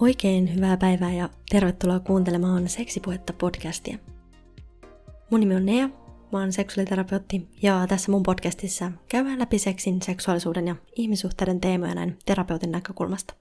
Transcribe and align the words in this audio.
Oikein 0.00 0.54
hyvää 0.54 0.76
päivää 0.76 1.12
ja 1.12 1.28
tervetuloa 1.50 2.00
kuuntelemaan 2.00 2.68
Seksipuhetta 2.68 3.32
podcastia. 3.32 3.98
Mun 5.30 5.40
nimi 5.40 5.54
on 5.54 5.66
Nea, 5.66 5.88
mä 6.32 6.38
oon 6.38 6.52
seksuaaliterapeutti 6.52 7.48
ja 7.62 7.86
tässä 7.88 8.12
mun 8.12 8.22
podcastissa 8.22 8.92
käydään 9.08 9.38
läpi 9.38 9.58
seksin, 9.58 10.02
seksuaalisuuden 10.02 10.66
ja 10.66 10.76
ihmissuhteiden 10.96 11.60
teemoja 11.60 11.94
näin 11.94 12.18
terapeutin 12.24 12.70
näkökulmasta. 12.72 13.34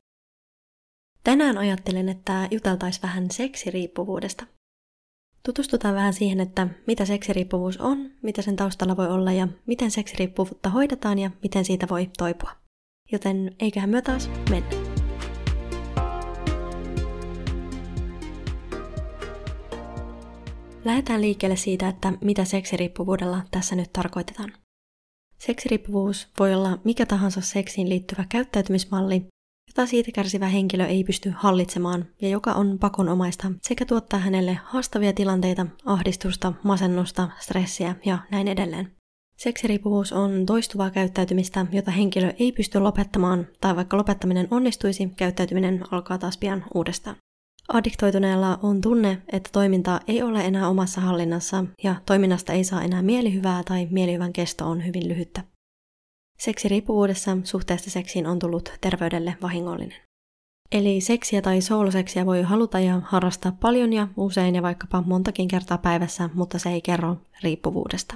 Tänään 1.23 1.57
ajattelen, 1.57 2.09
että 2.09 2.47
juteltais 2.51 3.03
vähän 3.03 3.31
seksiriippuvuudesta. 3.31 4.45
Tutustutaan 5.45 5.95
vähän 5.95 6.13
siihen, 6.13 6.39
että 6.39 6.67
mitä 6.87 7.05
seksiriippuvuus 7.05 7.77
on, 7.77 8.11
mitä 8.21 8.41
sen 8.41 8.55
taustalla 8.55 8.97
voi 8.97 9.07
olla 9.07 9.31
ja 9.31 9.47
miten 9.65 9.91
seksiriippuvuutta 9.91 10.69
hoidetaan 10.69 11.19
ja 11.19 11.31
miten 11.43 11.65
siitä 11.65 11.87
voi 11.89 12.09
toipua. 12.17 12.51
Joten 13.11 13.55
eiköhän 13.59 13.89
me 13.89 14.01
taas 14.01 14.29
mennä. 14.49 14.94
Lähdetään 20.85 21.21
liikkeelle 21.21 21.55
siitä, 21.55 21.87
että 21.87 22.13
mitä 22.21 22.45
seksiriippuvuudella 22.45 23.41
tässä 23.51 23.75
nyt 23.75 23.93
tarkoitetaan. 23.93 24.53
Seksiriippuvuus 25.37 26.27
voi 26.39 26.53
olla 26.53 26.79
mikä 26.83 27.05
tahansa 27.05 27.41
seksiin 27.41 27.89
liittyvä 27.89 28.25
käyttäytymismalli, 28.29 29.25
jota 29.67 29.85
siitä 29.85 30.11
kärsivä 30.11 30.47
henkilö 30.47 30.85
ei 30.85 31.03
pysty 31.03 31.33
hallitsemaan 31.35 32.05
ja 32.21 32.29
joka 32.29 32.53
on 32.53 32.79
pakonomaista 32.79 33.51
sekä 33.61 33.85
tuottaa 33.85 34.19
hänelle 34.19 34.59
haastavia 34.63 35.13
tilanteita, 35.13 35.65
ahdistusta, 35.85 36.53
masennusta, 36.63 37.29
stressiä 37.39 37.95
ja 38.05 38.19
näin 38.31 38.47
edelleen. 38.47 38.91
Seksiriippuvuus 39.37 40.13
on 40.13 40.45
toistuvaa 40.45 40.89
käyttäytymistä, 40.89 41.65
jota 41.71 41.91
henkilö 41.91 42.33
ei 42.39 42.51
pysty 42.51 42.79
lopettamaan, 42.79 43.47
tai 43.61 43.75
vaikka 43.75 43.97
lopettaminen 43.97 44.47
onnistuisi, 44.51 45.09
käyttäytyminen 45.17 45.83
alkaa 45.91 46.17
taas 46.17 46.37
pian 46.37 46.65
uudestaan. 46.73 47.15
Addiktoituneella 47.73 48.59
on 48.63 48.81
tunne, 48.81 49.21
että 49.31 49.49
toiminta 49.53 49.99
ei 50.07 50.21
ole 50.21 50.45
enää 50.45 50.69
omassa 50.69 51.01
hallinnassa 51.01 51.65
ja 51.83 51.95
toiminnasta 52.05 52.53
ei 52.53 52.63
saa 52.63 52.81
enää 52.81 53.01
mielihyvää 53.01 53.63
tai 53.63 53.87
mielihyvän 53.91 54.33
kesto 54.33 54.65
on 54.65 54.85
hyvin 54.85 55.07
lyhyttä. 55.07 55.43
Seksiriippuvuudessa 56.39 57.37
suhteesta 57.43 57.89
seksiin 57.89 58.27
on 58.27 58.39
tullut 58.39 58.73
terveydelle 58.81 59.37
vahingollinen. 59.41 59.97
Eli 60.71 61.01
seksiä 61.01 61.41
tai 61.41 61.61
sooloseksiä 61.61 62.25
voi 62.25 62.41
haluta 62.41 62.79
ja 62.79 63.01
harrastaa 63.05 63.57
paljon 63.59 63.93
ja 63.93 64.07
usein 64.17 64.55
ja 64.55 64.61
vaikkapa 64.61 65.03
montakin 65.05 65.47
kertaa 65.47 65.77
päivässä, 65.77 66.29
mutta 66.33 66.59
se 66.59 66.69
ei 66.69 66.81
kerro 66.81 67.17
riippuvuudesta. 67.43 68.15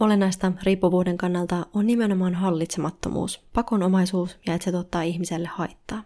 Olennaista 0.00 0.52
riippuvuuden 0.62 1.18
kannalta 1.18 1.66
on 1.74 1.86
nimenomaan 1.86 2.34
hallitsemattomuus, 2.34 3.40
pakonomaisuus 3.52 4.38
ja 4.46 4.54
että 4.54 4.64
se 4.64 4.72
tuottaa 4.72 5.02
ihmiselle 5.02 5.48
haittaa. 5.48 6.02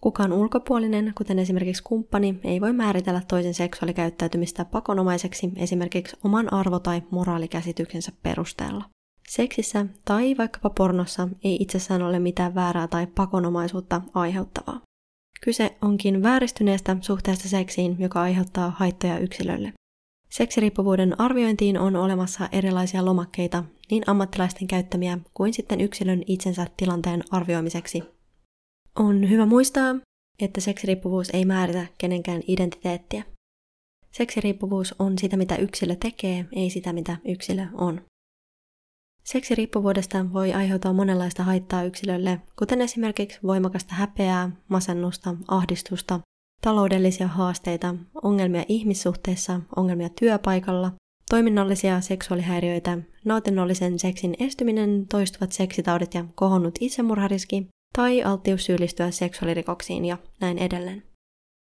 Kukaan 0.00 0.32
ulkopuolinen, 0.32 1.12
kuten 1.18 1.38
esimerkiksi 1.38 1.82
kumppani, 1.82 2.40
ei 2.44 2.60
voi 2.60 2.72
määritellä 2.72 3.22
toisen 3.28 3.54
seksuaalikäyttäytymistä 3.54 4.64
pakonomaiseksi 4.64 5.52
esimerkiksi 5.56 6.16
oman 6.24 6.52
arvo- 6.52 6.78
tai 6.78 7.02
moraalikäsityksensä 7.10 8.12
perusteella. 8.22 8.84
Seksissä 9.28 9.86
tai 10.04 10.34
vaikkapa 10.38 10.70
pornossa 10.70 11.28
ei 11.44 11.56
itsessään 11.60 12.02
ole 12.02 12.18
mitään 12.18 12.54
väärää 12.54 12.88
tai 12.88 13.06
pakonomaisuutta 13.06 14.02
aiheuttavaa. 14.14 14.80
Kyse 15.40 15.76
onkin 15.82 16.22
vääristyneestä 16.22 16.96
suhteesta 17.00 17.48
seksiin, 17.48 17.96
joka 17.98 18.22
aiheuttaa 18.22 18.70
haittoja 18.76 19.18
yksilölle. 19.18 19.72
Seksiriippuvuuden 20.30 21.20
arviointiin 21.20 21.78
on 21.78 21.96
olemassa 21.96 22.48
erilaisia 22.52 23.04
lomakkeita, 23.04 23.64
niin 23.90 24.02
ammattilaisten 24.06 24.68
käyttämiä 24.68 25.18
kuin 25.34 25.54
sitten 25.54 25.80
yksilön 25.80 26.22
itsensä 26.26 26.66
tilanteen 26.76 27.22
arvioimiseksi 27.30 28.15
on 28.96 29.30
hyvä 29.30 29.46
muistaa, 29.46 29.96
että 30.38 30.60
seksiriippuvuus 30.60 31.30
ei 31.30 31.44
määritä 31.44 31.86
kenenkään 31.98 32.42
identiteettiä. 32.46 33.24
Seksiriippuvuus 34.12 34.94
on 34.98 35.18
sitä, 35.18 35.36
mitä 35.36 35.56
yksilö 35.56 35.94
tekee, 35.94 36.44
ei 36.52 36.70
sitä, 36.70 36.92
mitä 36.92 37.16
yksilö 37.24 37.66
on. 37.74 38.00
Seksiriippuvuudesta 39.24 40.32
voi 40.32 40.52
aiheutua 40.52 40.92
monenlaista 40.92 41.42
haittaa 41.42 41.84
yksilölle, 41.84 42.40
kuten 42.58 42.80
esimerkiksi 42.80 43.38
voimakasta 43.42 43.94
häpeää, 43.94 44.50
masennusta, 44.68 45.34
ahdistusta, 45.48 46.20
taloudellisia 46.62 47.28
haasteita, 47.28 47.94
ongelmia 48.22 48.64
ihmissuhteissa, 48.68 49.60
ongelmia 49.76 50.08
työpaikalla, 50.08 50.92
toiminnallisia 51.30 52.00
seksuaalihäiriöitä, 52.00 52.98
nautinnollisen 53.24 53.98
seksin 53.98 54.36
estyminen, 54.38 55.06
toistuvat 55.06 55.52
seksitaudit 55.52 56.14
ja 56.14 56.24
kohonnut 56.34 56.78
itsemurhariski, 56.80 57.68
tai 57.96 58.22
alttius 58.22 58.64
syyllistyä 58.64 59.10
seksuaalirikoksiin 59.10 60.04
ja 60.04 60.18
näin 60.40 60.58
edelleen. 60.58 61.02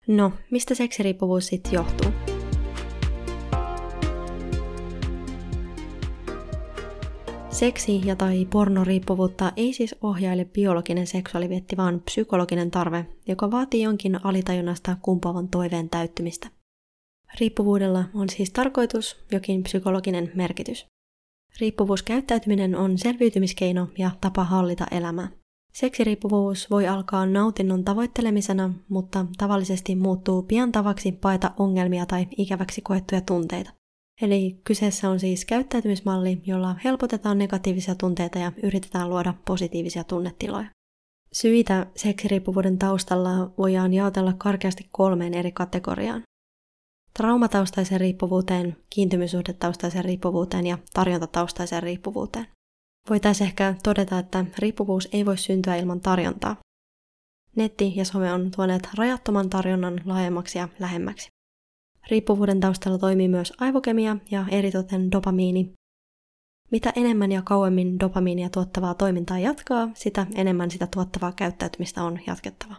No, 0.06 0.32
mistä 0.50 0.74
seksiriippuvuus 0.74 1.46
sitten 1.46 1.72
johtuu? 1.72 2.10
Seksi- 7.50 8.00
ja 8.04 8.16
tai 8.16 8.46
pornoriippuvuutta 8.50 9.52
ei 9.56 9.72
siis 9.72 9.94
ohjaile 10.02 10.44
biologinen 10.44 11.06
seksuaalivietti, 11.06 11.76
vaan 11.76 12.00
psykologinen 12.00 12.70
tarve, 12.70 13.06
joka 13.28 13.50
vaatii 13.50 13.82
jonkin 13.82 14.26
alitajunnasta 14.26 14.96
kumpaavan 15.02 15.48
toiveen 15.48 15.90
täyttymistä. 15.90 16.48
Riippuvuudella 17.40 18.04
on 18.14 18.28
siis 18.28 18.50
tarkoitus, 18.50 19.24
jokin 19.32 19.62
psykologinen 19.62 20.30
merkitys. 20.34 20.86
Riippuvuuskäyttäytyminen 21.60 22.76
on 22.76 22.98
selviytymiskeino 22.98 23.88
ja 23.98 24.10
tapa 24.20 24.44
hallita 24.44 24.86
elämää. 24.90 25.37
Seksiriippuvuus 25.72 26.70
voi 26.70 26.88
alkaa 26.88 27.26
nautinnon 27.26 27.84
tavoittelemisena, 27.84 28.74
mutta 28.88 29.26
tavallisesti 29.38 29.96
muuttuu 29.96 30.42
pian 30.42 30.72
tavaksi 30.72 31.12
paeta 31.12 31.50
ongelmia 31.58 32.06
tai 32.06 32.26
ikäväksi 32.36 32.80
koettuja 32.80 33.20
tunteita. 33.20 33.70
Eli 34.22 34.60
kyseessä 34.64 35.10
on 35.10 35.20
siis 35.20 35.44
käyttäytymismalli, 35.44 36.42
jolla 36.46 36.76
helpotetaan 36.84 37.38
negatiivisia 37.38 37.94
tunteita 37.94 38.38
ja 38.38 38.52
yritetään 38.62 39.10
luoda 39.10 39.34
positiivisia 39.44 40.04
tunnetiloja. 40.04 40.70
Syitä 41.32 41.86
seksiriippuvuuden 41.96 42.78
taustalla 42.78 43.50
voidaan 43.58 43.94
jaotella 43.94 44.32
karkeasti 44.32 44.88
kolmeen 44.92 45.34
eri 45.34 45.52
kategoriaan. 45.52 46.22
Traumataustaiseen 47.14 48.00
riippuvuuteen, 48.00 48.76
kiintymyssuhdetaustaiseen 48.90 50.04
riippuvuuteen 50.04 50.66
ja 50.66 50.78
tarjontataustaiseen 50.94 51.82
riippuvuuteen. 51.82 52.46
Voitaisiin 53.10 53.46
ehkä 53.46 53.74
todeta, 53.82 54.18
että 54.18 54.44
riippuvuus 54.58 55.08
ei 55.12 55.26
voi 55.26 55.38
syntyä 55.38 55.76
ilman 55.76 56.00
tarjontaa. 56.00 56.56
Netti 57.56 57.92
ja 57.96 58.04
some 58.04 58.32
on 58.32 58.50
tuoneet 58.50 58.88
rajattoman 58.94 59.50
tarjonnan 59.50 60.00
laajemmaksi 60.04 60.58
ja 60.58 60.68
lähemmäksi. 60.78 61.28
Riippuvuuden 62.10 62.60
taustalla 62.60 62.98
toimii 62.98 63.28
myös 63.28 63.52
aivokemia 63.60 64.16
ja 64.30 64.44
eritoten 64.50 65.12
dopamiini. 65.12 65.72
Mitä 66.70 66.92
enemmän 66.96 67.32
ja 67.32 67.42
kauemmin 67.42 68.00
dopamiinia 68.00 68.50
tuottavaa 68.50 68.94
toimintaa 68.94 69.38
jatkaa, 69.38 69.88
sitä 69.94 70.26
enemmän 70.34 70.70
sitä 70.70 70.86
tuottavaa 70.86 71.32
käyttäytymistä 71.32 72.02
on 72.02 72.18
jatkettava. 72.26 72.74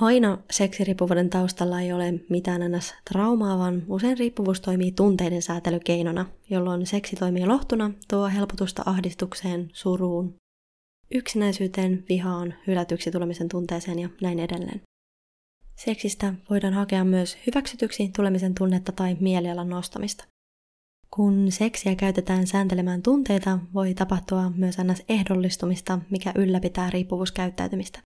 Aina 0.00 0.38
seksiriippuvuuden 0.50 1.30
taustalla 1.30 1.80
ei 1.80 1.92
ole 1.92 2.14
mitään 2.30 2.60
ns. 2.72 2.94
traumaa, 3.12 3.58
vaan 3.58 3.82
usein 3.88 4.18
riippuvuus 4.18 4.60
toimii 4.60 4.92
tunteiden 4.92 5.42
säätelykeinona, 5.42 6.26
jolloin 6.50 6.86
seksi 6.86 7.16
toimii 7.16 7.46
lohtuna, 7.46 7.90
tuo 8.10 8.28
helpotusta 8.28 8.82
ahdistukseen, 8.86 9.70
suruun, 9.72 10.34
yksinäisyyteen, 11.14 12.04
vihaan, 12.08 12.54
hylätyksi 12.66 13.10
tulemisen 13.10 13.48
tunteeseen 13.48 13.98
ja 13.98 14.08
näin 14.22 14.38
edelleen. 14.38 14.82
Seksistä 15.76 16.34
voidaan 16.50 16.74
hakea 16.74 17.04
myös 17.04 17.38
hyväksytyksi 17.46 18.10
tulemisen 18.16 18.54
tunnetta 18.54 18.92
tai 18.92 19.16
mielialan 19.20 19.68
nostamista. 19.68 20.24
Kun 21.10 21.52
seksiä 21.52 21.94
käytetään 21.94 22.46
sääntelemään 22.46 23.02
tunteita, 23.02 23.58
voi 23.74 23.94
tapahtua 23.94 24.50
myös 24.56 24.76
ns. 24.78 25.02
ehdollistumista, 25.08 25.98
mikä 26.10 26.32
ylläpitää 26.34 26.90
riippuvuuskäyttäytymistä. 26.90 28.05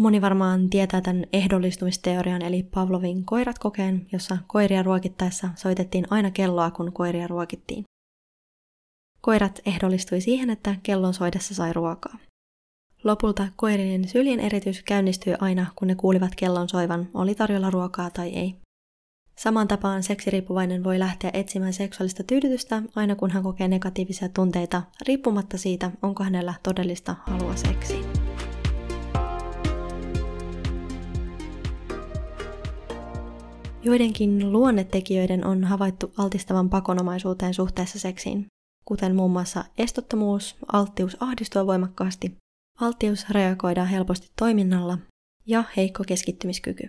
Moni 0.00 0.20
varmaan 0.20 0.70
tietää 0.70 1.00
tämän 1.00 1.24
ehdollistumisteorian 1.32 2.42
eli 2.42 2.62
Pavlovin 2.62 3.24
koirat 3.24 3.58
kokeen, 3.58 4.06
jossa 4.12 4.38
koiria 4.46 4.82
ruokittaessa 4.82 5.48
soitettiin 5.56 6.06
aina 6.10 6.30
kelloa, 6.30 6.70
kun 6.70 6.92
koiria 6.92 7.26
ruokittiin. 7.26 7.84
Koirat 9.20 9.60
ehdollistui 9.66 10.20
siihen, 10.20 10.50
että 10.50 10.76
kellon 10.82 11.14
soidessa 11.14 11.54
sai 11.54 11.72
ruokaa. 11.72 12.18
Lopulta 13.04 13.48
koirien 13.56 14.08
syljen 14.08 14.40
eritys 14.40 14.82
käynnistyi 14.82 15.34
aina, 15.40 15.66
kun 15.76 15.88
ne 15.88 15.94
kuulivat 15.94 16.34
kellon 16.36 16.68
soivan, 16.68 17.08
oli 17.14 17.34
tarjolla 17.34 17.70
ruokaa 17.70 18.10
tai 18.10 18.28
ei. 18.28 18.56
Samaan 19.38 19.68
tapaan 19.68 20.02
seksiriippuvainen 20.02 20.84
voi 20.84 20.98
lähteä 20.98 21.30
etsimään 21.32 21.72
seksuaalista 21.72 22.22
tyydytystä 22.22 22.82
aina 22.96 23.16
kun 23.16 23.30
hän 23.30 23.42
kokee 23.42 23.68
negatiivisia 23.68 24.28
tunteita, 24.28 24.82
riippumatta 25.06 25.58
siitä, 25.58 25.90
onko 26.02 26.24
hänellä 26.24 26.54
todellista 26.62 27.16
halua 27.26 27.56
seksiin. 27.56 28.19
Joidenkin 33.82 34.52
luonnetekijöiden 34.52 35.46
on 35.46 35.64
havaittu 35.64 36.12
altistavan 36.16 36.70
pakonomaisuuteen 36.70 37.54
suhteessa 37.54 37.98
seksiin, 37.98 38.46
kuten 38.84 39.16
muun 39.16 39.30
muassa 39.30 39.64
estottomuus, 39.78 40.56
alttius 40.72 41.16
ahdistua 41.20 41.66
voimakkaasti, 41.66 42.36
alttius 42.80 43.30
reagoida 43.30 43.84
helposti 43.84 44.30
toiminnalla 44.38 44.98
ja 45.46 45.64
heikko 45.76 46.04
keskittymiskyky. 46.06 46.82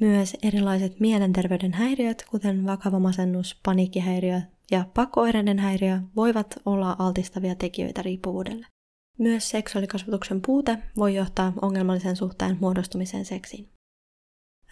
Myös 0.00 0.36
erilaiset 0.42 1.00
mielenterveyden 1.00 1.72
häiriöt, 1.72 2.24
kuten 2.30 2.66
vakava 2.66 2.98
masennus, 2.98 3.60
paniikkihäiriö 3.64 4.40
ja 4.70 4.84
pakkoireiden 4.94 5.58
häiriö, 5.58 6.00
voivat 6.16 6.58
olla 6.66 6.96
altistavia 6.98 7.54
tekijöitä 7.54 8.02
riippuvuudelle. 8.02 8.66
Myös 9.18 9.50
seksuaalikasvatuksen 9.50 10.42
puute 10.46 10.78
voi 10.96 11.14
johtaa 11.14 11.52
ongelmallisen 11.62 12.16
suhteen 12.16 12.56
muodostumiseen 12.60 13.24
seksiin. 13.24 13.75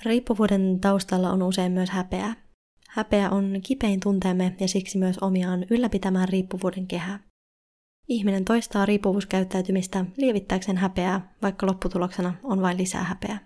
Riippuvuuden 0.04 0.80
taustalla 0.80 1.30
on 1.30 1.42
usein 1.42 1.72
myös 1.72 1.90
häpeää. 1.90 2.36
Häpeä 2.88 3.30
on 3.30 3.60
kipein 3.62 4.00
tunteemme 4.00 4.56
ja 4.60 4.68
siksi 4.68 4.98
myös 4.98 5.18
omiaan 5.18 5.66
ylläpitämään 5.70 6.28
riippuvuuden 6.28 6.86
kehää. 6.86 7.20
Ihminen 8.08 8.44
toistaa 8.44 8.86
riippuvuuskäyttäytymistä 8.86 10.04
lievittääkseen 10.16 10.76
häpeää, 10.76 11.34
vaikka 11.42 11.66
lopputuloksena 11.66 12.34
on 12.42 12.62
vain 12.62 12.76
lisää 12.76 13.04
häpeää. 13.04 13.38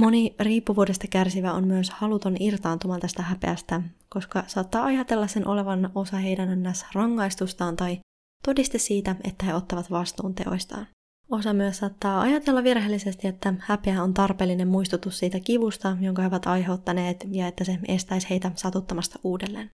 Moni 0.00 0.34
riippuvuudesta 0.40 1.06
kärsivä 1.10 1.52
on 1.52 1.66
myös 1.66 1.90
haluton 1.90 2.36
irtaantumaan 2.40 3.00
tästä 3.00 3.22
häpeästä, 3.22 3.82
koska 4.08 4.44
saattaa 4.46 4.84
ajatella 4.84 5.26
sen 5.26 5.46
olevan 5.46 5.90
osa 5.94 6.16
heidän 6.16 6.62
ns. 6.62 6.84
rangaistustaan 6.92 7.76
tai 7.76 7.98
todiste 8.44 8.78
siitä, 8.78 9.16
että 9.24 9.46
he 9.46 9.54
ottavat 9.54 9.90
vastuun 9.90 10.34
teoistaan. 10.34 10.86
Osa 11.30 11.52
myös 11.52 11.76
saattaa 11.76 12.20
ajatella 12.20 12.64
virheellisesti, 12.64 13.28
että 13.28 13.54
häpeä 13.58 14.02
on 14.02 14.14
tarpeellinen 14.14 14.68
muistutus 14.68 15.18
siitä 15.18 15.40
kivusta, 15.40 15.96
jonka 16.00 16.22
he 16.22 16.28
ovat 16.28 16.46
aiheuttaneet, 16.46 17.26
ja 17.30 17.46
että 17.46 17.64
se 17.64 17.78
estäisi 17.88 18.30
heitä 18.30 18.52
satuttamasta 18.54 19.18
uudelleen. 19.24 19.70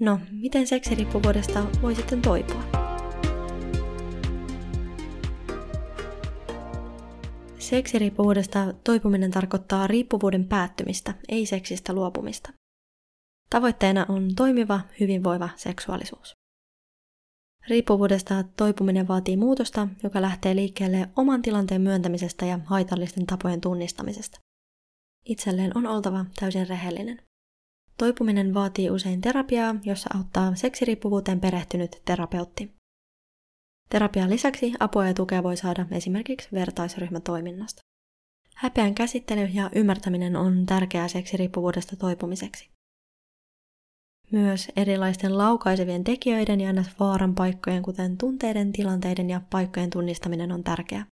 No, 0.00 0.20
miten 0.30 0.66
seksiriippuvuudesta 0.66 1.66
voi 1.82 1.94
sitten 1.94 2.22
toipua? 2.22 2.62
Seksiriippuvuudesta 7.58 8.74
toipuminen 8.84 9.30
tarkoittaa 9.30 9.86
riippuvuuden 9.86 10.48
päättymistä, 10.48 11.14
ei 11.28 11.46
seksistä 11.46 11.92
luopumista. 11.92 12.52
Tavoitteena 13.50 14.06
on 14.08 14.34
toimiva, 14.36 14.80
hyvinvoiva 15.00 15.48
seksuaalisuus. 15.56 16.45
Riippuvuudesta 17.68 18.44
toipuminen 18.56 19.08
vaatii 19.08 19.36
muutosta, 19.36 19.88
joka 20.02 20.22
lähtee 20.22 20.56
liikkeelle 20.56 21.08
oman 21.16 21.42
tilanteen 21.42 21.80
myöntämisestä 21.80 22.46
ja 22.46 22.58
haitallisten 22.64 23.26
tapojen 23.26 23.60
tunnistamisesta. 23.60 24.40
Itselleen 25.24 25.76
on 25.76 25.86
oltava 25.86 26.24
täysin 26.40 26.68
rehellinen. 26.68 27.22
Toipuminen 27.98 28.54
vaatii 28.54 28.90
usein 28.90 29.20
terapiaa, 29.20 29.74
jossa 29.84 30.10
auttaa 30.14 30.54
seksiriippuvuuteen 30.54 31.40
perehtynyt 31.40 32.02
terapeutti. 32.04 32.72
Terapian 33.88 34.30
lisäksi 34.30 34.72
apua 34.80 35.06
ja 35.06 35.14
tukea 35.14 35.42
voi 35.42 35.56
saada 35.56 35.86
esimerkiksi 35.90 36.48
vertaisryhmätoiminnasta. 36.52 37.80
Häpeän 38.54 38.94
käsittely 38.94 39.44
ja 39.44 39.70
ymmärtäminen 39.74 40.36
on 40.36 40.66
tärkeää 40.66 41.08
seksiriippuvuudesta 41.08 41.96
toipumiseksi. 41.96 42.75
Myös 44.32 44.68
erilaisten 44.76 45.38
laukaisevien 45.38 46.04
tekijöiden 46.04 46.60
ja 46.60 46.72
vaaran 47.00 47.34
paikkojen, 47.34 47.82
kuten 47.82 48.18
tunteiden, 48.18 48.72
tilanteiden 48.72 49.30
ja 49.30 49.40
paikkojen 49.50 49.90
tunnistaminen 49.90 50.52
on 50.52 50.64
tärkeää. 50.64 51.06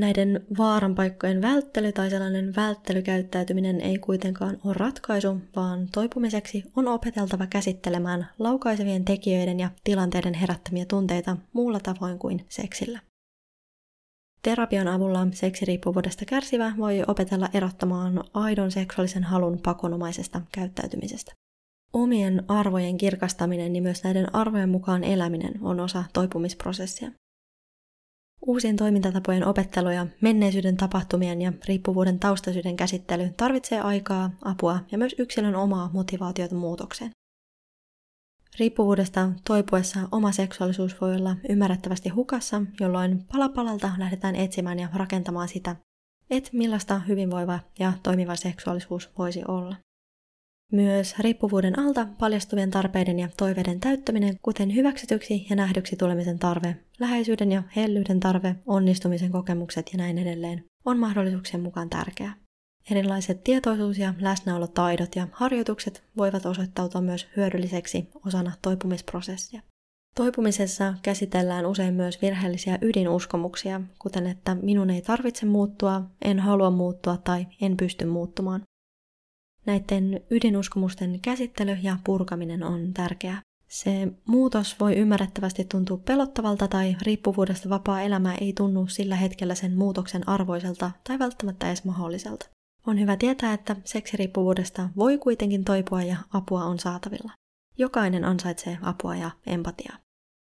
Näiden 0.00 0.46
vaaran 0.58 0.94
paikkojen 0.94 1.42
välttely 1.42 1.92
tai 1.92 2.10
sellainen 2.10 2.56
välttelykäyttäytyminen 2.56 3.80
ei 3.80 3.98
kuitenkaan 3.98 4.58
ole 4.64 4.74
ratkaisu, 4.74 5.40
vaan 5.56 5.88
toipumiseksi 5.92 6.62
on 6.76 6.88
opeteltava 6.88 7.46
käsittelemään 7.46 8.26
laukaisevien 8.38 9.04
tekijöiden 9.04 9.60
ja 9.60 9.70
tilanteiden 9.84 10.34
herättämiä 10.34 10.84
tunteita 10.84 11.36
muulla 11.52 11.80
tavoin 11.80 12.18
kuin 12.18 12.46
seksillä. 12.48 13.00
Terapian 14.42 14.88
avulla 14.88 15.26
seksiriippuvuudesta 15.32 16.24
kärsivä 16.24 16.72
voi 16.78 17.02
opetella 17.06 17.48
erottamaan 17.54 18.24
aidon 18.34 18.70
seksuaalisen 18.70 19.24
halun 19.24 19.58
pakonomaisesta 19.62 20.40
käyttäytymisestä. 20.52 21.32
Omien 21.92 22.44
arvojen 22.48 22.98
kirkastaminen 22.98 23.76
ja 23.76 23.82
myös 23.82 24.04
näiden 24.04 24.34
arvojen 24.34 24.68
mukaan 24.68 25.04
eläminen 25.04 25.54
on 25.62 25.80
osa 25.80 26.04
toipumisprosessia. 26.12 27.10
Uusien 28.46 28.76
toimintatapojen 28.76 29.46
opettelu 29.46 29.90
ja 29.90 30.06
menneisyyden 30.20 30.76
tapahtumien 30.76 31.42
ja 31.42 31.52
riippuvuuden 31.68 32.18
taustasyiden 32.18 32.76
käsittely 32.76 33.30
tarvitsee 33.36 33.80
aikaa, 33.80 34.30
apua 34.44 34.78
ja 34.92 34.98
myös 34.98 35.14
yksilön 35.18 35.56
omaa 35.56 35.90
motivaatiota 35.92 36.54
muutokseen. 36.54 37.10
Riippuvuudesta 38.58 39.28
toipuessa 39.46 40.00
oma 40.12 40.32
seksuaalisuus 40.32 41.00
voi 41.00 41.16
olla 41.16 41.36
ymmärrettävästi 41.48 42.08
hukassa, 42.08 42.62
jolloin 42.80 43.24
palapalalta 43.32 43.92
lähdetään 43.98 44.36
etsimään 44.36 44.78
ja 44.78 44.88
rakentamaan 44.94 45.48
sitä, 45.48 45.76
että 46.30 46.50
millaista 46.52 46.98
hyvinvoiva 46.98 47.58
ja 47.78 47.92
toimiva 48.02 48.36
seksuaalisuus 48.36 49.10
voisi 49.18 49.42
olla. 49.48 49.76
Myös 50.72 51.18
riippuvuuden 51.18 51.78
alta 51.78 52.06
paljastuvien 52.18 52.70
tarpeiden 52.70 53.18
ja 53.18 53.28
toiveiden 53.36 53.80
täyttäminen, 53.80 54.38
kuten 54.42 54.74
hyväksytyksi 54.74 55.46
ja 55.50 55.56
nähdyksi 55.56 55.96
tulemisen 55.96 56.38
tarve, 56.38 56.76
läheisyyden 57.00 57.52
ja 57.52 57.62
hellyyden 57.76 58.20
tarve, 58.20 58.56
onnistumisen 58.66 59.30
kokemukset 59.30 59.90
ja 59.92 59.98
näin 59.98 60.18
edelleen, 60.18 60.64
on 60.84 60.98
mahdollisuuksien 60.98 61.62
mukaan 61.62 61.90
tärkeää. 61.90 62.34
Erilaiset 62.90 63.44
tietoisuus- 63.44 63.98
ja 63.98 64.14
läsnäolotaidot 64.20 65.16
ja 65.16 65.28
harjoitukset 65.32 66.04
voivat 66.16 66.46
osoittautua 66.46 67.00
myös 67.00 67.28
hyödylliseksi 67.36 68.08
osana 68.26 68.52
toipumisprosessia. 68.62 69.62
Toipumisessa 70.16 70.94
käsitellään 71.02 71.66
usein 71.66 71.94
myös 71.94 72.22
virheellisiä 72.22 72.78
ydinuskomuksia, 72.82 73.80
kuten 73.98 74.26
että 74.26 74.54
minun 74.54 74.90
ei 74.90 75.02
tarvitse 75.02 75.46
muuttua, 75.46 76.02
en 76.22 76.40
halua 76.40 76.70
muuttua 76.70 77.16
tai 77.16 77.46
en 77.60 77.76
pysty 77.76 78.04
muuttumaan. 78.04 78.62
Näiden 79.66 80.20
ydinuskomusten 80.30 81.20
käsittely 81.20 81.72
ja 81.82 81.96
purkaminen 82.04 82.62
on 82.62 82.92
tärkeää. 82.94 83.42
Se 83.68 84.08
muutos 84.26 84.80
voi 84.80 84.96
ymmärrettävästi 84.96 85.64
tuntua 85.64 85.96
pelottavalta 85.96 86.68
tai 86.68 86.96
riippuvuudesta 87.02 87.68
vapaa 87.68 88.02
elämä 88.02 88.34
ei 88.34 88.52
tunnu 88.52 88.86
sillä 88.86 89.16
hetkellä 89.16 89.54
sen 89.54 89.76
muutoksen 89.76 90.28
arvoiselta 90.28 90.90
tai 91.04 91.18
välttämättä 91.18 91.66
edes 91.66 91.84
mahdolliselta. 91.84 92.48
On 92.86 93.00
hyvä 93.00 93.16
tietää, 93.16 93.52
että 93.52 93.76
seksiriippuvuudesta 93.84 94.88
voi 94.96 95.18
kuitenkin 95.18 95.64
toipua 95.64 96.02
ja 96.02 96.16
apua 96.32 96.64
on 96.64 96.78
saatavilla. 96.78 97.32
Jokainen 97.78 98.24
ansaitsee 98.24 98.78
apua 98.82 99.16
ja 99.16 99.30
empatiaa. 99.46 99.96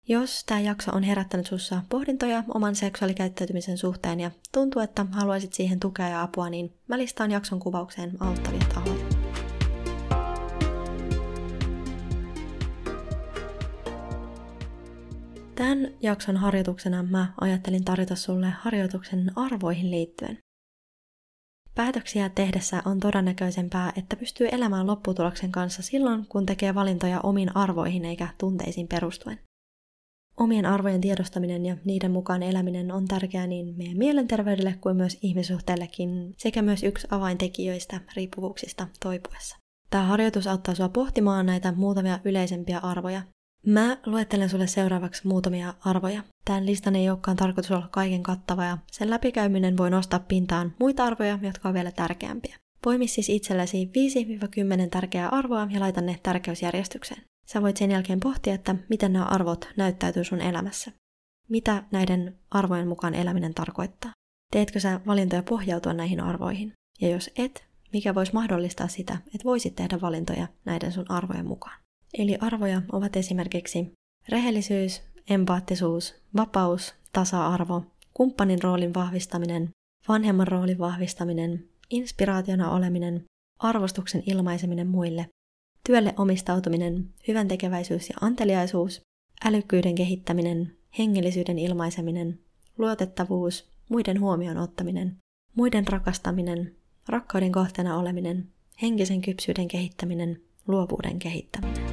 Jos 0.08 0.44
tämä 0.44 0.61
jakso 0.61 0.90
on 0.92 1.02
herättänyt 1.02 1.46
sussa 1.46 1.82
pohdintoja 1.88 2.44
oman 2.54 2.75
seksuaalikäyttäytymisen 2.75 3.78
suhteen 3.78 4.20
ja 4.20 4.30
tuntuu, 4.52 4.82
että 4.82 5.06
haluaisit 5.12 5.52
siihen 5.52 5.80
tukea 5.80 6.08
ja 6.08 6.23
apua, 6.23 6.50
niin 6.50 6.73
mä 6.88 6.99
listaan 6.99 7.30
jakson 7.30 7.61
kuvaukseen 7.61 8.12
auttavia 8.20 8.61
tahoja. 8.75 9.04
Tämän 15.54 15.88
jakson 16.00 16.37
harjoituksena 16.37 17.02
mä 17.02 17.32
ajattelin 17.40 17.84
tarjota 17.84 18.16
sulle 18.16 18.46
harjoituksen 18.46 19.30
arvoihin 19.37 19.90
liittyen. 19.90 20.38
Päätöksiä 21.75 22.28
tehdessä 22.28 22.82
on 22.84 23.00
todennäköisempää, 23.00 23.92
että 23.96 24.16
pystyy 24.16 24.49
elämään 24.52 24.87
lopputuloksen 24.87 25.52
kanssa 25.52 25.82
silloin, 25.82 26.26
kun 26.26 26.46
tekee 26.46 26.75
valintoja 26.75 27.20
omiin 27.20 27.56
arvoihin 27.56 28.04
eikä 28.04 28.28
tunteisiin 28.38 28.88
perustuen. 28.88 29.38
Omien 30.37 30.67
arvojen 30.67 31.00
tiedostaminen 31.00 31.67
ja 31.67 31.76
niiden 31.85 32.11
mukaan 32.11 32.43
eläminen 32.43 32.93
on 32.93 33.09
tärkeää 33.09 33.47
niin 33.47 33.75
meidän 33.76 33.99
mielenterveydelle 33.99 34.79
kuin 34.81 34.97
myös 34.97 35.19
ihmissuhteellekin, 35.23 36.35
sekä 36.38 36.62
myös 36.62 36.83
yksi 36.83 37.07
avaintekijöistä 37.11 38.00
riippuvuuksista 38.17 38.88
toipuessa. 39.03 39.57
Tämä 39.91 40.05
harjoitus 40.05 40.47
auttaa 40.47 40.75
sinua 40.75 40.88
pohtimaan 40.88 41.47
näitä 41.47 41.73
muutamia 41.73 42.19
yleisempiä 42.25 42.79
arvoja. 42.79 43.23
Mä 43.67 43.99
luettelen 44.07 44.49
sulle 44.49 44.67
seuraavaksi 44.67 45.29
muutamia 45.29 45.75
arvoja. 45.85 46.23
Tämän 46.45 46.67
listan 46.67 46.97
ei 46.97 47.11
olekaan 47.11 47.37
tarkoitus 47.37 47.71
olla 47.71 47.88
kaiken 47.91 48.23
kattava 48.23 48.64
ja 48.64 48.79
sen 48.93 49.11
läpikäyminen 49.11 49.76
voi 49.76 49.91
nostaa 49.91 50.21
pintaan 50.21 50.75
muita 50.81 51.05
arvoja, 51.05 51.38
jotka 51.43 51.69
on 51.69 51.75
vielä 51.75 51.93
tärkeämpiä. 51.93 52.57
Poimi 52.85 53.09
siis 53.09 53.29
itsellesi 53.29 53.91
5-10 54.87 54.88
tärkeää 54.91 55.29
arvoa 55.29 55.69
ja 55.71 55.81
laita 55.81 56.00
ne 56.00 56.19
tärkeysjärjestykseen. 56.23 57.23
Sä 57.47 57.63
voit 57.63 57.77
sen 57.77 57.91
jälkeen 57.91 58.21
pohtia, 58.21 58.55
että 58.55 58.75
miten 58.89 59.13
nämä 59.13 59.25
arvot 59.25 59.69
näyttäytyy 59.77 60.25
sun 60.25 60.41
elämässä. 60.41 60.93
Mitä 61.49 61.83
näiden 61.91 62.39
arvojen 62.51 62.89
mukaan 62.89 63.15
eläminen 63.15 63.55
tarkoittaa? 63.55 64.11
Teetkö 64.53 64.81
sä 64.81 65.01
valintoja 65.07 65.43
pohjautua 65.43 65.93
näihin 65.93 66.21
arvoihin? 66.21 66.73
Ja 67.01 67.09
jos 67.09 67.31
et, 67.37 67.65
mikä 67.93 68.15
voisi 68.15 68.33
mahdollistaa 68.33 68.89
sitä, 68.89 69.19
että 69.27 69.45
voisit 69.45 69.77
tehdä 69.77 70.01
valintoja 70.01 70.49
näiden 70.65 70.93
sun 70.93 71.11
arvojen 71.11 71.47
mukaan? 71.47 71.81
Eli 72.19 72.37
arvoja 72.41 72.83
ovat 72.93 73.17
esimerkiksi 73.17 73.93
rehellisyys, 74.29 75.03
empaattisuus, 75.31 76.15
vapaus, 76.37 76.95
tasa-arvo, 77.13 77.83
kumppanin 78.15 78.63
roolin 78.63 78.95
vahvistaminen, 78.95 79.71
vanhemman 80.09 80.49
roolin 80.49 80.79
vahvistaminen, 80.79 81.69
inspiraationa 81.91 82.71
oleminen, 82.71 83.25
arvostuksen 83.59 84.23
ilmaiseminen 84.27 84.87
muille 84.87 85.27
työlle 85.87 86.14
omistautuminen, 86.17 87.09
hyvän 87.29 87.49
tekeväisyys 87.49 88.09
ja 88.09 88.17
anteliaisuus, 88.21 89.00
älykkyyden 89.45 89.95
kehittäminen, 89.95 90.76
hengellisyyden 90.99 91.59
ilmaiseminen, 91.59 92.38
luotettavuus, 92.79 93.71
muiden 93.88 94.21
huomioon 94.21 94.59
ottaminen, 94.59 95.17
muiden 95.55 95.88
rakastaminen, 95.88 96.75
rakkauden 97.09 97.53
kohteena 97.53 97.99
oleminen, 97.99 98.49
henkisen 98.83 99.23
kypsyyden 99.23 99.69
kehittäminen, 99.69 100.41
luovuuden 100.67 101.19
kehittäminen. 101.19 101.85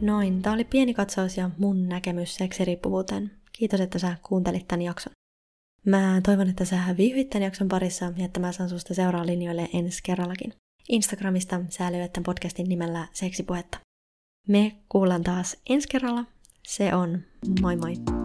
Noin, 0.00 0.42
tämä 0.42 0.54
oli 0.54 0.64
pieni 0.64 0.94
katsaus 0.94 1.36
ja 1.36 1.50
mun 1.58 1.88
näkemys 1.88 2.34
seksiriippuvuuteen. 2.34 3.30
Kiitos, 3.52 3.80
että 3.80 3.98
sä 3.98 4.16
kuuntelit 4.22 4.68
tämän 4.68 4.82
jakson. 4.82 5.12
Mä 5.86 6.20
toivon, 6.24 6.48
että 6.48 6.64
sä 6.64 6.78
viihdyit 6.96 7.30
tämän 7.30 7.44
jakson 7.44 7.68
parissa 7.68 8.12
ja 8.16 8.24
että 8.24 8.40
mä 8.40 8.52
saan 8.52 8.68
susta 8.68 8.94
seuraa 8.94 9.26
linjoille 9.26 9.68
ensi 9.74 10.00
kerrallakin. 10.02 10.54
Instagramista 10.88 11.60
sä 11.68 11.92
löydät 11.92 12.12
tämän 12.12 12.24
podcastin 12.24 12.68
nimellä 12.68 13.08
Seksipuhetta. 13.12 13.78
Me 14.48 14.76
kuullaan 14.88 15.22
taas 15.22 15.56
ensi 15.68 15.88
kerralla. 15.88 16.24
Se 16.68 16.94
on 16.94 17.22
moi 17.60 17.76
moi! 17.76 18.19